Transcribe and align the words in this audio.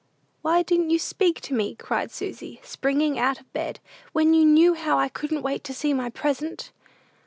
"Why 0.41 0.63
didn't 0.63 0.89
you 0.89 0.97
speak 0.97 1.41
to 1.41 1.53
me?" 1.53 1.75
cried 1.75 2.09
Susy, 2.09 2.59
springing 2.63 3.19
out 3.19 3.39
of 3.39 3.53
bed, 3.53 3.79
"when 4.13 4.33
you 4.33 4.45
knew 4.45 4.73
how 4.73 4.97
I 4.97 5.09
couldn't 5.09 5.43
wait 5.43 5.63
to 5.65 5.75
see 5.75 5.93
my 5.93 6.09
present?" 6.09 6.71